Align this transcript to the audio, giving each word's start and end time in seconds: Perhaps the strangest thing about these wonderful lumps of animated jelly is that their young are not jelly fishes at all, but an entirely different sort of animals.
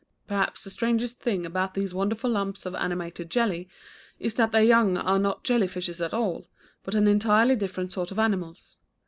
Perhaps 0.27 0.63
the 0.63 0.71
strangest 0.71 1.19
thing 1.19 1.45
about 1.45 1.75
these 1.75 1.93
wonderful 1.93 2.31
lumps 2.31 2.65
of 2.65 2.73
animated 2.73 3.29
jelly 3.29 3.69
is 4.19 4.33
that 4.33 4.51
their 4.51 4.63
young 4.63 4.97
are 4.97 5.19
not 5.19 5.43
jelly 5.43 5.67
fishes 5.67 6.01
at 6.01 6.11
all, 6.11 6.47
but 6.81 6.95
an 6.95 7.07
entirely 7.07 7.55
different 7.55 7.93
sort 7.93 8.09
of 8.11 8.17
animals. 8.17 8.79